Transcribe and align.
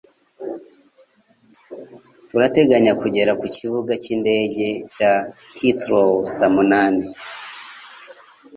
Turateganya 2.29 2.93
kugera 3.01 3.31
ku 3.39 3.45
kibuga 3.55 3.93
cy'indege 4.03 4.67
cya 4.93 5.11
Heathrow 5.57 6.13
saa 6.35 6.51
munani. 6.55 7.05